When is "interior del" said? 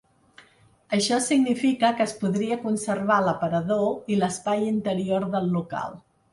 4.75-5.57